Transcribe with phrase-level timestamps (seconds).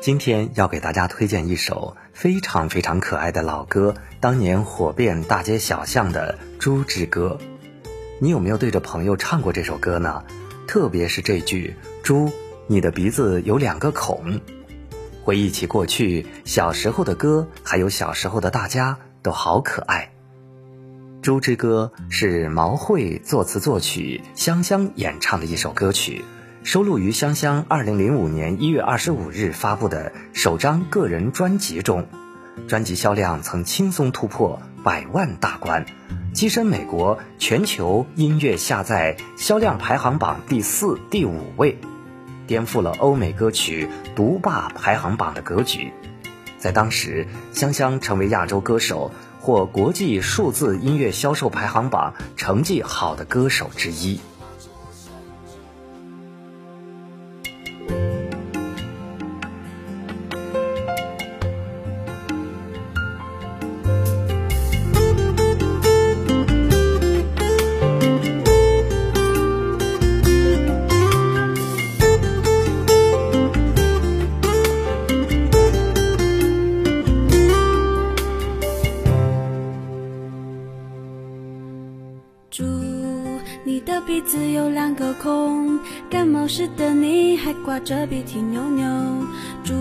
[0.00, 7.38] 今天要给大家推荐一首非常非常可爱的老歌，当年火遍大街小巷的《猪之歌》。
[8.18, 10.24] 你有没有对着朋友唱过这首歌呢？
[10.66, 12.32] 特别是这句“猪，
[12.66, 14.40] 你的鼻子有两个孔”，
[15.22, 20.10] 回忆起过去小时候的歌，还有小时候的大家都好可爱。
[21.20, 26.24] 《猪之歌》是毛慧作词作曲，香香演唱的一首歌曲。
[26.62, 32.06] 收录于香香二零零五年一月二十五日发布的首张个人专辑中，
[32.68, 35.86] 专辑销量曾轻松突破百万大关，
[36.34, 41.78] 跻身美国全球音乐下载销量排行榜第四、第五位，
[42.46, 45.90] 颠覆了欧美歌曲独霸排行榜的格局。
[46.58, 54.20] 在当时，香香成为亚洲歌手或国际数字音乐销售排行榜成绩好的歌手之一。
[84.06, 88.86] 鼻子有两个孔，感冒时的你还挂着鼻涕牛牛。
[89.62, 89.74] 猪，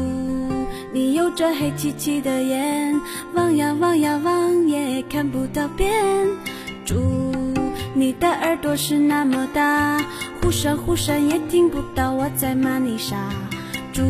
[0.92, 3.00] 你有着黑漆漆的眼，
[3.34, 6.28] 望呀望呀望也看不到边。
[6.86, 6.96] 猪，
[7.94, 10.00] 你的耳朵是那么大，
[10.42, 13.16] 忽闪忽闪也听不到我在骂你傻。
[13.94, 14.04] 猪，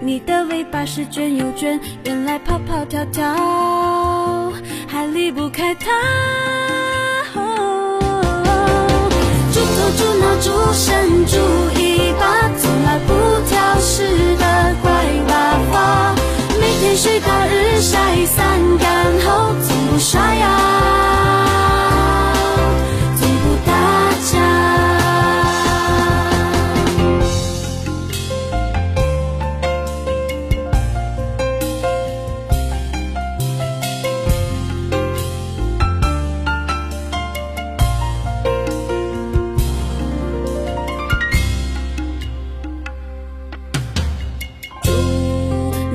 [0.00, 4.52] 你的尾巴是卷又卷，原来跑跑跳跳
[4.88, 6.49] 还离不开它。
[9.96, 11.79] 猪脑猪身猪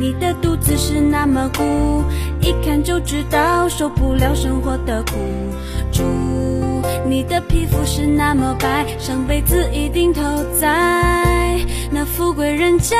[0.05, 2.03] 你的肚子是那么鼓，
[2.39, 5.13] 一看就知道受不了生活的苦。
[5.91, 6.03] 猪，
[7.09, 10.21] 你的皮肤是那么白，上辈子一定投
[10.59, 12.95] 在那富贵人家。